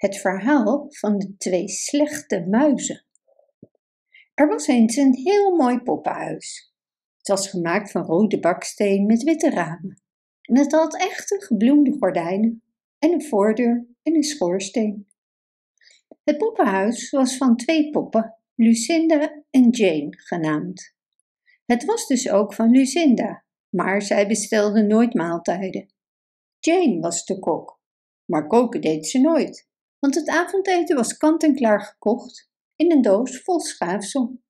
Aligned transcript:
Het 0.00 0.16
verhaal 0.16 0.86
van 0.88 1.18
de 1.18 1.36
twee 1.36 1.68
slechte 1.68 2.46
muizen. 2.46 3.06
Er 4.34 4.48
was 4.48 4.66
eens 4.66 4.96
een 4.96 5.14
heel 5.14 5.56
mooi 5.56 5.78
poppenhuis. 5.78 6.74
Het 7.16 7.28
was 7.28 7.48
gemaakt 7.48 7.90
van 7.90 8.02
rode 8.02 8.40
baksteen 8.40 9.06
met 9.06 9.22
witte 9.22 9.50
ramen. 9.50 10.02
En 10.42 10.58
het 10.58 10.72
had 10.72 10.96
echte 10.96 11.40
gebloemde 11.40 11.96
gordijnen 11.98 12.62
en 12.98 13.12
een 13.12 13.24
voordeur 13.24 13.86
en 14.02 14.14
een 14.14 14.22
schoorsteen. 14.22 15.08
Het 16.24 16.38
poppenhuis 16.38 17.10
was 17.10 17.36
van 17.36 17.56
twee 17.56 17.90
poppen, 17.90 18.36
Lucinda 18.54 19.44
en 19.50 19.70
Jane 19.70 20.18
genaamd. 20.18 20.94
Het 21.66 21.84
was 21.84 22.06
dus 22.06 22.30
ook 22.30 22.54
van 22.54 22.70
Lucinda, 22.70 23.44
maar 23.68 24.02
zij 24.02 24.26
bestelde 24.26 24.82
nooit 24.82 25.14
maaltijden. 25.14 25.92
Jane 26.58 27.00
was 27.00 27.24
de 27.24 27.38
kok, 27.38 27.80
maar 28.24 28.46
koken 28.46 28.80
deed 28.80 29.06
ze 29.06 29.18
nooit 29.18 29.68
want 30.00 30.14
het 30.14 30.28
avondeten 30.28 30.96
was 30.96 31.16
kant-en-klaar 31.16 31.80
gekocht 31.80 32.50
in 32.76 32.92
een 32.92 33.02
doos 33.02 33.42
vol 33.42 33.60
schaafsel. 33.60 34.40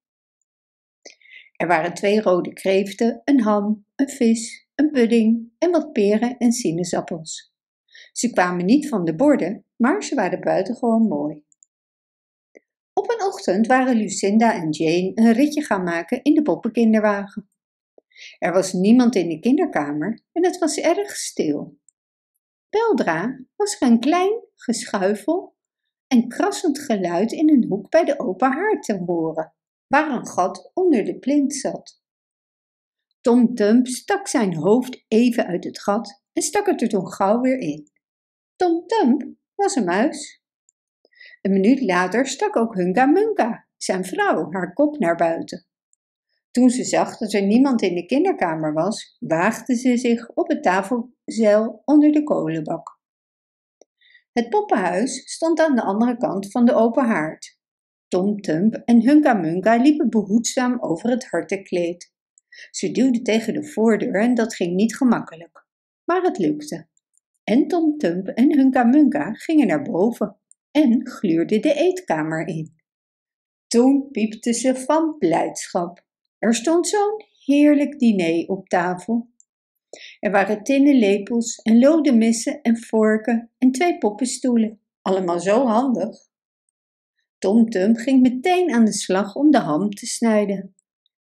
Er 1.56 1.66
waren 1.66 1.94
twee 1.94 2.20
rode 2.20 2.52
kreeften, 2.52 3.22
een 3.24 3.40
ham, 3.40 3.86
een 3.96 4.08
vis, 4.08 4.66
een 4.74 4.90
pudding 4.90 5.52
en 5.58 5.70
wat 5.70 5.92
peren 5.92 6.36
en 6.38 6.52
sinaasappels. 6.52 7.54
Ze 8.12 8.30
kwamen 8.30 8.64
niet 8.64 8.88
van 8.88 9.04
de 9.04 9.14
borden, 9.14 9.64
maar 9.76 10.02
ze 10.02 10.14
waren 10.14 10.40
buitengewoon 10.40 11.08
mooi. 11.08 11.44
Op 12.92 13.10
een 13.10 13.26
ochtend 13.26 13.66
waren 13.66 13.96
Lucinda 13.96 14.54
en 14.54 14.70
Jane 14.70 15.12
een 15.14 15.32
ritje 15.32 15.62
gaan 15.62 15.82
maken 15.82 16.22
in 16.22 16.34
de 16.34 16.42
poppenkinderwagen. 16.42 17.50
Er 18.38 18.52
was 18.52 18.72
niemand 18.72 19.14
in 19.14 19.28
de 19.28 19.38
kinderkamer 19.38 20.20
en 20.32 20.44
het 20.44 20.58
was 20.58 20.78
erg 20.78 21.16
stil. 21.16 21.78
Weldra 22.70 23.40
was 23.56 23.76
een 23.80 24.00
klein 24.00 24.44
geschuifel 24.54 25.49
en 26.12 26.28
krassend 26.28 26.78
geluid 26.78 27.32
in 27.32 27.50
een 27.50 27.64
hoek 27.68 27.90
bij 27.90 28.04
de 28.04 28.18
open 28.18 28.52
haard 28.52 28.82
te 28.82 29.02
horen, 29.06 29.54
waar 29.86 30.10
een 30.10 30.26
gat 30.26 30.70
onder 30.74 31.04
de 31.04 31.18
plint 31.18 31.54
zat. 31.54 32.02
Tom 33.20 33.54
Tump 33.54 33.86
stak 33.86 34.28
zijn 34.28 34.54
hoofd 34.54 35.04
even 35.08 35.46
uit 35.46 35.64
het 35.64 35.80
gat 35.80 36.22
en 36.32 36.42
stak 36.42 36.66
het 36.66 36.82
er 36.82 36.88
toen 36.88 37.12
gauw 37.12 37.40
weer 37.40 37.58
in. 37.58 37.90
Tom 38.56 38.86
Tump 38.86 39.24
was 39.54 39.76
een 39.76 39.84
muis. 39.84 40.42
Een 41.42 41.52
minuut 41.52 41.80
later 41.80 42.26
stak 42.26 42.56
ook 42.56 42.74
Hunka 42.74 43.06
Munka, 43.06 43.66
zijn 43.76 44.04
vrouw, 44.04 44.52
haar 44.52 44.72
kop 44.72 44.98
naar 44.98 45.16
buiten. 45.16 45.66
Toen 46.50 46.70
ze 46.70 46.84
zag 46.84 47.16
dat 47.16 47.32
er 47.32 47.42
niemand 47.42 47.82
in 47.82 47.94
de 47.94 48.06
kinderkamer 48.06 48.72
was, 48.72 49.16
waagde 49.18 49.74
ze 49.74 49.96
zich 49.96 50.28
op 50.28 50.48
het 50.48 50.62
tafelzeil 50.62 51.82
onder 51.84 52.12
de 52.12 52.22
kolenbak. 52.22 52.99
Het 54.32 54.48
poppenhuis 54.48 55.32
stond 55.32 55.60
aan 55.60 55.74
de 55.74 55.82
andere 55.82 56.16
kant 56.16 56.50
van 56.50 56.64
de 56.64 56.74
open 56.74 57.04
haard. 57.04 57.58
Tom 58.08 58.40
Tump 58.40 58.74
en 58.74 59.02
Hunka 59.02 59.32
Munka 59.32 59.76
liepen 59.76 60.10
behoedzaam 60.10 60.82
over 60.82 61.10
het 61.10 61.28
hartenkleed. 61.28 62.12
Ze 62.70 62.90
duwden 62.90 63.22
tegen 63.22 63.54
de 63.54 63.64
voordeur 63.64 64.14
en 64.14 64.34
dat 64.34 64.54
ging 64.54 64.74
niet 64.74 64.96
gemakkelijk. 64.96 65.66
Maar 66.04 66.22
het 66.22 66.38
lukte. 66.38 66.88
En 67.44 67.66
Tom 67.66 67.98
Tump 67.98 68.28
en 68.28 68.56
Hunka 68.56 68.84
Munka 68.84 69.32
gingen 69.32 69.66
naar 69.66 69.82
boven 69.82 70.36
en 70.70 71.06
gluurden 71.08 71.62
de 71.62 71.74
eetkamer 71.74 72.46
in. 72.46 72.74
Toen 73.66 74.08
piepte 74.10 74.52
ze 74.52 74.76
van 74.76 75.18
blijdschap. 75.18 76.04
Er 76.38 76.54
stond 76.54 76.88
zo'n 76.88 77.24
heerlijk 77.44 77.98
diner 77.98 78.48
op 78.48 78.68
tafel. 78.68 79.28
Er 80.20 80.30
waren 80.30 80.62
tinnen 80.62 80.94
lepels 80.94 81.56
en 81.56 81.78
lode 81.78 82.12
messen 82.12 82.62
en 82.62 82.78
vorken 82.78 83.50
en 83.58 83.70
twee 83.70 83.98
poppenstoelen. 83.98 84.80
Allemaal 85.02 85.40
zo 85.40 85.66
handig. 85.66 86.28
Tom 87.38 87.70
Tum 87.70 87.96
ging 87.96 88.22
meteen 88.22 88.72
aan 88.72 88.84
de 88.84 88.92
slag 88.92 89.34
om 89.34 89.50
de 89.50 89.58
ham 89.58 89.90
te 89.90 90.06
snijden. 90.06 90.74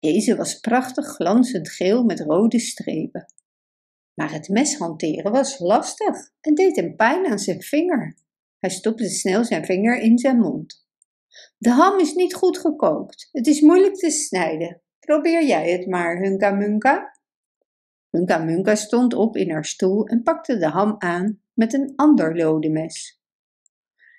Deze 0.01 0.37
was 0.37 0.61
prachtig 0.61 1.07
glanzend 1.07 1.71
geel 1.71 2.05
met 2.05 2.21
rode 2.21 2.59
strepen. 2.59 3.33
Maar 4.15 4.33
het 4.33 4.49
mes 4.49 4.77
hanteren 4.77 5.33
was 5.33 5.59
lastig 5.59 6.31
en 6.41 6.55
deed 6.55 6.77
hem 6.77 6.97
pijn 6.97 7.27
aan 7.27 7.39
zijn 7.39 7.63
vinger. 7.63 8.17
Hij 8.59 8.71
stopte 8.71 9.09
snel 9.09 9.45
zijn 9.45 9.65
vinger 9.65 10.01
in 10.01 10.19
zijn 10.19 10.39
mond. 10.39 10.87
De 11.59 11.71
ham 11.71 11.99
is 11.99 12.15
niet 12.15 12.35
goed 12.35 12.59
gekookt. 12.59 13.29
Het 13.33 13.47
is 13.47 13.61
moeilijk 13.61 13.95
te 13.95 14.11
snijden. 14.11 14.83
Probeer 14.99 15.47
jij 15.47 15.71
het 15.71 15.87
maar, 15.87 16.19
Hunka 16.19 16.51
Munka. 16.51 17.18
Hunka 18.11 18.39
Munka 18.39 18.75
stond 18.75 19.15
op 19.15 19.37
in 19.37 19.51
haar 19.51 19.65
stoel 19.65 20.07
en 20.07 20.23
pakte 20.23 20.59
de 20.59 20.69
ham 20.69 20.95
aan 20.99 21.41
met 21.53 21.73
een 21.73 21.93
ander 21.97 22.37
lode 22.37 22.71
mes. 22.71 23.21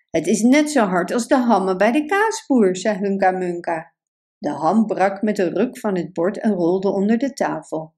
Het 0.09 0.27
is 0.27 0.41
net 0.41 0.71
zo 0.71 0.85
hard 0.85 1.11
als 1.11 1.27
de 1.27 1.37
hammen 1.37 1.77
bij 1.77 1.91
de 1.91 2.05
kaasboer, 2.05 2.75
zei 2.75 2.97
Hunka 2.97 3.31
Munka. 3.31 3.93
De 4.37 4.49
ham 4.49 4.85
brak 4.85 5.21
met 5.21 5.39
een 5.39 5.53
ruk 5.53 5.77
van 5.77 5.95
het 5.95 6.13
bord 6.13 6.39
en 6.39 6.51
rolde 6.51 6.89
onder 6.89 7.17
de 7.17 7.33
tafel. 7.33 7.95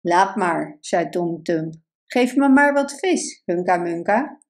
Laat 0.00 0.36
maar, 0.36 0.76
zei 0.80 1.08
Tom 1.08 1.42
Tump. 1.42 1.74
Geef 2.06 2.36
me 2.36 2.48
maar 2.48 2.72
wat 2.72 2.98
vis, 2.98 3.42
Hunka 3.44 3.76
Munka. 3.76 4.40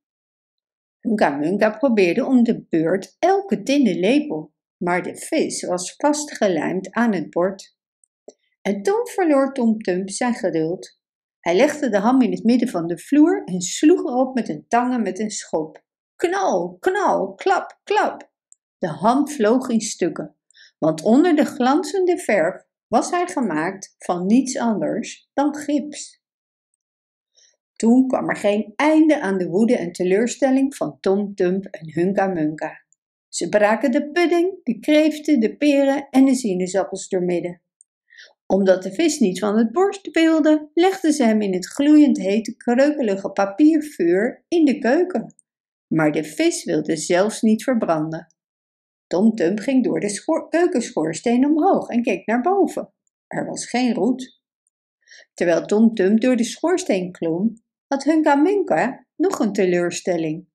Hunka 1.01 1.31
Munka 1.31 1.71
probeerde 1.71 2.27
om 2.27 2.43
de 2.43 2.67
beurt 2.69 3.17
elke 3.19 3.63
tinnen 3.63 3.99
lepel, 3.99 4.53
maar 4.77 5.03
de 5.03 5.17
vis 5.17 5.63
was 5.63 5.95
vastgelijmd 5.97 6.91
aan 6.91 7.13
het 7.13 7.31
bord. 7.31 7.77
En 8.63 8.83
toen 8.83 9.07
verloor 9.07 9.53
Tom 9.53 9.79
Tump 9.79 10.11
zijn 10.11 10.35
geduld. 10.35 11.01
Hij 11.41 11.57
legde 11.57 11.89
de 11.89 11.99
ham 11.99 12.21
in 12.21 12.31
het 12.31 12.45
midden 12.45 12.69
van 12.69 12.87
de 12.87 12.99
vloer 12.99 13.45
en 13.45 13.61
sloeg 13.61 13.99
erop 13.99 14.35
met 14.35 14.49
een 14.49 14.65
tangen 14.69 15.03
met 15.03 15.19
een 15.19 15.31
schop. 15.31 15.85
Knal, 16.17 16.77
knal, 16.81 17.35
klap, 17.35 17.81
klap. 17.85 18.31
De 18.79 18.89
ham 18.89 19.29
vloog 19.29 19.69
in 19.69 19.81
stukken, 19.81 20.37
want 20.79 21.03
onder 21.03 21.37
de 21.37 21.45
glanzende 21.45 22.19
verf 22.19 22.65
was 22.89 23.11
hij 23.11 23.27
gemaakt 23.27 23.95
van 23.99 24.27
niets 24.27 24.59
anders 24.59 25.29
dan 25.33 25.57
gips. 25.57 26.21
Toen 27.77 28.07
kwam 28.07 28.29
er 28.29 28.37
geen 28.37 28.73
einde 28.77 29.21
aan 29.21 29.39
de 29.39 29.49
woede 29.49 29.77
en 29.77 29.93
teleurstelling 29.93 30.77
van 30.77 31.01
Tom 31.01 31.35
Tump 31.35 31.65
en 31.65 31.93
Hunka 31.93 32.27
Munka. 32.27 32.85
Ze 33.29 33.49
braken 33.49 33.91
de 33.91 34.11
pudding, 34.11 34.61
de 34.63 34.79
kreeften, 34.79 35.41
de 35.41 35.57
peren 35.57 36.09
en 36.11 36.25
de 36.25 36.35
sinaasappels 36.35 37.09
doormidden 37.09 37.63
omdat 38.47 38.83
de 38.83 38.93
vis 38.93 39.19
niet 39.19 39.39
van 39.39 39.59
het 39.59 39.73
borst 39.73 40.09
wilde, 40.11 40.71
legden 40.75 41.13
ze 41.13 41.25
hem 41.25 41.41
in 41.41 41.53
het 41.53 41.67
gloeiend 41.67 42.19
hete 42.19 42.57
kreukelige 42.57 43.31
papiervuur 43.31 44.45
in 44.49 44.65
de 44.65 44.79
keuken. 44.79 45.35
Maar 45.87 46.13
de 46.13 46.25
vis 46.25 46.65
wilde 46.65 46.97
zelfs 46.97 47.43
niet 47.43 47.63
verbranden. 47.63 48.35
Tom 49.07 49.35
Tump 49.35 49.59
ging 49.59 49.85
door 49.85 50.01
de 50.01 50.47
keukenschoorsteen 50.49 51.47
omhoog 51.47 51.89
en 51.89 52.03
keek 52.03 52.27
naar 52.27 52.41
boven. 52.41 52.93
Er 53.27 53.47
was 53.47 53.67
geen 53.67 53.95
roet. 53.95 54.41
Terwijl 55.35 55.67
Tom 55.67 55.95
Tump 55.95 56.21
door 56.21 56.37
de 56.37 56.45
schoorsteen 56.45 57.13
klom, 57.13 57.63
had 57.87 58.05
Hunka 58.05 58.35
Munka 58.35 59.07
nog 59.17 59.39
een 59.39 59.53
teleurstelling. 59.53 60.47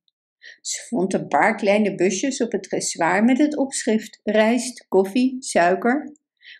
Ze 0.62 0.86
vond 0.88 1.14
een 1.14 1.28
paar 1.28 1.56
kleine 1.56 1.96
busjes 1.96 2.42
op 2.42 2.52
het 2.52 2.64
dressoir 2.64 3.24
met 3.24 3.38
het 3.38 3.58
opschrift 3.58 4.20
rijst, 4.24 4.88
koffie, 4.88 5.36
suiker 5.40 6.16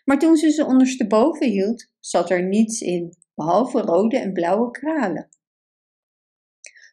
maar 0.08 0.18
toen 0.18 0.36
ze 0.36 0.50
ze 0.50 0.66
ondersteboven 0.66 1.46
hield, 1.46 1.90
zat 2.00 2.30
er 2.30 2.42
niets 2.42 2.80
in, 2.80 3.16
behalve 3.34 3.80
rode 3.80 4.18
en 4.18 4.32
blauwe 4.32 4.70
kralen. 4.70 5.28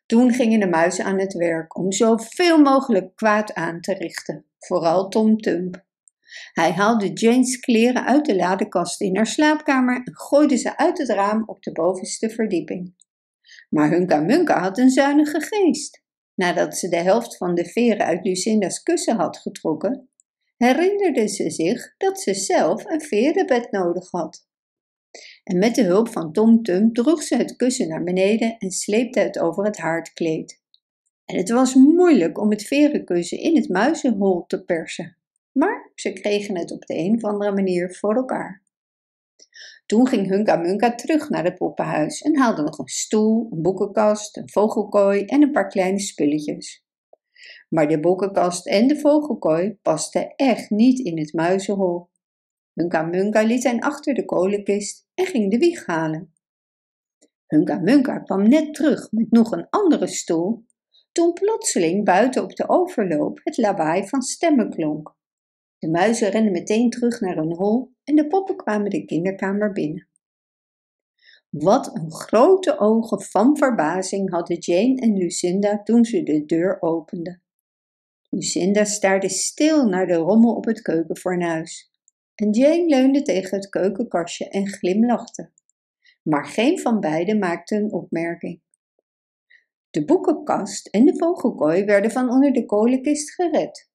Toen 0.05 0.33
gingen 0.33 0.59
de 0.59 0.67
muizen 0.67 1.05
aan 1.05 1.19
het 1.19 1.33
werk 1.33 1.77
om 1.77 1.91
zoveel 1.91 2.57
mogelijk 2.57 3.15
kwaad 3.15 3.53
aan 3.53 3.81
te 3.81 3.93
richten, 3.93 4.45
vooral 4.59 5.07
Tom 5.07 5.37
Tump. 5.37 5.85
Hij 6.53 6.71
haalde 6.71 7.13
Jane's 7.13 7.59
kleren 7.59 8.05
uit 8.05 8.25
de 8.25 8.35
ladekast 8.35 9.01
in 9.01 9.15
haar 9.15 9.27
slaapkamer 9.27 9.95
en 9.95 10.15
gooide 10.15 10.57
ze 10.57 10.77
uit 10.77 10.97
het 10.97 11.09
raam 11.09 11.43
op 11.45 11.63
de 11.63 11.71
bovenste 11.71 12.29
verdieping. 12.29 12.95
Maar 13.69 13.89
Hunka 13.89 14.19
Munka 14.19 14.59
had 14.59 14.77
een 14.77 14.89
zuinige 14.89 15.41
geest. 15.41 16.03
Nadat 16.33 16.77
ze 16.77 16.89
de 16.89 17.01
helft 17.01 17.37
van 17.37 17.55
de 17.55 17.65
veren 17.65 18.05
uit 18.05 18.25
Lucinda's 18.25 18.83
kussen 18.83 19.15
had 19.15 19.37
getrokken, 19.37 20.09
herinnerde 20.57 21.27
ze 21.27 21.49
zich 21.49 21.97
dat 21.97 22.19
ze 22.19 22.33
zelf 22.33 22.85
een 22.85 23.01
verenbed 23.01 23.71
nodig 23.71 24.11
had. 24.11 24.47
En 25.43 25.57
met 25.57 25.75
de 25.75 25.83
hulp 25.83 26.09
van 26.09 26.31
Tom 26.31 26.63
Tum 26.63 26.93
droeg 26.93 27.23
ze 27.23 27.35
het 27.35 27.55
kussen 27.55 27.87
naar 27.87 28.03
beneden 28.03 28.57
en 28.57 28.71
sleepte 28.71 29.19
het 29.19 29.39
over 29.39 29.65
het 29.65 29.77
haardkleed. 29.77 30.63
En 31.25 31.37
het 31.37 31.49
was 31.49 31.73
moeilijk 31.73 32.39
om 32.39 32.49
het 32.49 32.63
verenkussen 32.63 33.39
in 33.39 33.55
het 33.55 33.69
muizenhol 33.69 34.45
te 34.47 34.63
persen, 34.63 35.17
maar 35.51 35.91
ze 35.95 36.13
kregen 36.13 36.57
het 36.57 36.71
op 36.71 36.85
de 36.85 36.97
een 36.97 37.15
of 37.15 37.23
andere 37.23 37.51
manier 37.51 37.95
voor 37.95 38.15
elkaar. 38.15 38.63
Toen 39.85 40.07
ging 40.07 40.27
Hunka 40.27 40.55
Munka 40.55 40.95
terug 40.95 41.29
naar 41.29 41.43
het 41.43 41.55
poppenhuis 41.55 42.21
en 42.21 42.37
haalde 42.37 42.61
nog 42.61 42.77
een 42.77 42.87
stoel, 42.87 43.47
een 43.51 43.61
boekenkast, 43.61 44.37
een 44.37 44.49
vogelkooi 44.49 45.25
en 45.25 45.41
een 45.41 45.51
paar 45.51 45.67
kleine 45.67 45.99
spulletjes. 45.99 46.84
Maar 47.67 47.87
de 47.87 47.99
boekenkast 47.99 48.67
en 48.67 48.87
de 48.87 48.99
vogelkooi 48.99 49.77
pasten 49.81 50.35
echt 50.35 50.69
niet 50.69 50.99
in 50.99 51.17
het 51.17 51.33
muizenhol. 51.33 52.09
Hunka 52.73 53.01
Munka 53.01 53.41
liet 53.41 53.63
hen 53.63 53.79
achter 53.79 54.13
de 54.13 54.25
kolenkist 54.25 55.07
en 55.13 55.25
ging 55.25 55.51
de 55.51 55.57
wieg 55.57 55.85
halen. 55.85 56.33
Hunka 57.45 57.79
Munka 57.79 58.19
kwam 58.19 58.47
net 58.47 58.73
terug 58.73 59.11
met 59.11 59.31
nog 59.31 59.51
een 59.51 59.69
andere 59.69 60.07
stoel 60.07 60.65
toen 61.11 61.33
plotseling 61.33 62.05
buiten 62.05 62.43
op 62.43 62.55
de 62.55 62.69
overloop 62.69 63.39
het 63.43 63.57
lawaai 63.57 64.07
van 64.07 64.21
stemmen 64.21 64.69
klonk. 64.69 65.15
De 65.77 65.89
muizen 65.89 66.29
renden 66.29 66.51
meteen 66.51 66.89
terug 66.89 67.19
naar 67.19 67.35
hun 67.35 67.55
hol 67.55 67.93
en 68.03 68.15
de 68.15 68.27
poppen 68.27 68.55
kwamen 68.55 68.89
de 68.89 69.05
kinderkamer 69.05 69.71
binnen. 69.71 70.09
Wat 71.49 71.95
een 71.95 72.11
grote 72.11 72.79
ogen 72.79 73.21
van 73.21 73.57
verbazing 73.57 74.31
hadden 74.31 74.57
Jane 74.57 75.01
en 75.01 75.17
Lucinda 75.17 75.83
toen 75.83 76.05
ze 76.05 76.23
de 76.23 76.45
deur 76.45 76.81
openden. 76.81 77.43
Lucinda 78.35 78.83
staarde 78.83 79.29
stil 79.29 79.85
naar 79.87 80.07
de 80.07 80.13
rommel 80.13 80.55
op 80.55 80.65
het 80.65 80.81
keukenfornuis 80.81 81.91
en 82.35 82.51
Jane 82.51 82.85
leunde 82.85 83.21
tegen 83.21 83.57
het 83.57 83.69
keukenkastje 83.69 84.49
en 84.49 84.67
glimlachte. 84.67 85.51
Maar 86.21 86.45
geen 86.45 86.79
van 86.79 86.99
beiden 86.99 87.39
maakte 87.39 87.75
een 87.75 87.91
opmerking. 87.91 88.61
De 89.89 90.05
boekenkast 90.05 90.87
en 90.87 91.05
de 91.05 91.17
vogelkooi 91.17 91.85
werden 91.85 92.11
van 92.11 92.29
onder 92.29 92.53
de 92.53 92.65
kolenkist 92.65 93.33
gered. 93.33 93.89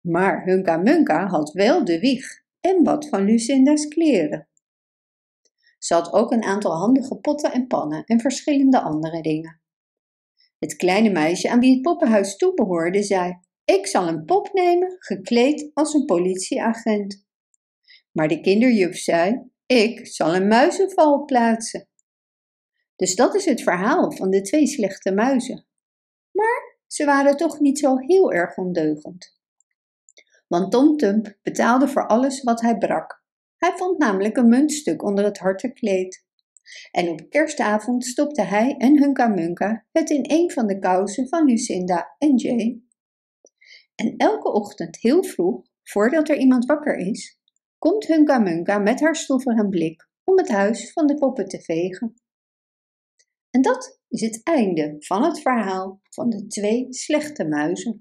Maar 0.00 0.44
Hunka 0.44 0.76
Munka 0.76 1.26
had 1.26 1.52
wel 1.52 1.84
de 1.84 1.98
wieg 1.98 2.26
en 2.60 2.84
wat 2.84 3.08
van 3.08 3.24
Lucinda's 3.24 3.88
kleren. 3.88 4.48
Ze 5.78 5.94
had 5.94 6.12
ook 6.12 6.32
een 6.32 6.44
aantal 6.44 6.76
handige 6.76 7.16
potten 7.16 7.52
en 7.52 7.66
pannen 7.66 8.04
en 8.04 8.20
verschillende 8.20 8.80
andere 8.80 9.22
dingen. 9.22 9.60
Het 10.58 10.76
kleine 10.76 11.10
meisje 11.10 11.50
aan 11.50 11.60
wie 11.60 11.72
het 11.72 11.82
poppenhuis 11.82 12.36
toebehoorde 12.36 13.02
zei: 13.02 13.40
Ik 13.64 13.86
zal 13.86 14.08
een 14.08 14.24
pop 14.24 14.52
nemen, 14.52 14.96
gekleed 14.98 15.70
als 15.74 15.94
een 15.94 16.04
politieagent. 16.04 17.26
Maar 18.12 18.28
de 18.28 18.40
kinderjuf 18.40 18.96
zei: 18.96 19.50
Ik 19.66 20.06
zal 20.06 20.34
een 20.34 20.48
muizenval 20.48 21.24
plaatsen. 21.24 21.88
Dus 22.96 23.14
dat 23.14 23.34
is 23.34 23.44
het 23.44 23.62
verhaal 23.62 24.12
van 24.12 24.30
de 24.30 24.40
twee 24.40 24.66
slechte 24.66 25.12
muizen. 25.12 25.66
Maar 26.30 26.78
ze 26.86 27.04
waren 27.04 27.36
toch 27.36 27.60
niet 27.60 27.78
zo 27.78 27.98
heel 27.98 28.32
erg 28.32 28.56
ondeugend. 28.56 29.40
Want 30.48 30.70
Tom 30.70 30.96
Tump 30.96 31.38
betaalde 31.42 31.88
voor 31.88 32.06
alles 32.06 32.42
wat 32.42 32.60
hij 32.60 32.78
brak. 32.78 33.24
Hij 33.56 33.72
vond 33.76 33.98
namelijk 33.98 34.36
een 34.36 34.48
muntstuk 34.48 35.02
onder 35.02 35.24
het 35.24 35.38
harte 35.38 35.72
kleed. 35.72 36.24
En 36.90 37.08
op 37.08 37.30
kerstavond 37.30 38.04
stopte 38.06 38.42
hij 38.42 38.74
en 38.78 38.98
Hunka 38.98 39.26
Munka 39.26 39.86
het 39.92 40.10
in 40.10 40.24
een 40.26 40.50
van 40.50 40.66
de 40.66 40.78
kousen 40.78 41.28
van 41.28 41.44
Lucinda 41.44 42.14
en 42.18 42.36
Jane. 42.36 42.80
En 43.94 44.16
elke 44.16 44.52
ochtend 44.52 44.96
heel 45.00 45.24
vroeg, 45.24 45.66
voordat 45.82 46.28
er 46.28 46.36
iemand 46.36 46.64
wakker 46.64 46.96
is, 46.96 47.40
komt 47.78 48.06
Hunka 48.06 48.38
Munka 48.38 48.78
met 48.78 49.00
haar 49.00 49.16
stoffige 49.16 49.68
blik 49.68 50.08
om 50.24 50.38
het 50.38 50.48
huis 50.48 50.92
van 50.92 51.06
de 51.06 51.14
poppen 51.14 51.48
te 51.48 51.62
vegen. 51.62 52.14
En 53.50 53.62
dat 53.62 54.00
is 54.08 54.20
het 54.20 54.40
einde 54.42 54.96
van 54.98 55.22
het 55.22 55.40
verhaal 55.40 56.00
van 56.10 56.30
de 56.30 56.46
twee 56.46 56.86
slechte 56.88 57.44
muizen. 57.44 58.00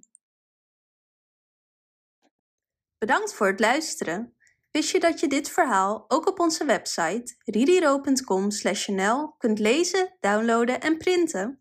Bedankt 2.97 3.33
voor 3.33 3.47
het 3.47 3.59
luisteren. 3.59 4.35
Wist 4.71 4.91
je 4.91 4.99
dat 4.99 5.19
je 5.19 5.27
dit 5.27 5.49
verhaal 5.49 6.05
ook 6.07 6.27
op 6.27 6.39
onze 6.39 6.65
website 6.65 7.35
ririro.com/nl 7.45 9.35
kunt 9.37 9.59
lezen, 9.59 10.17
downloaden 10.19 10.81
en 10.81 10.97
printen? 10.97 11.60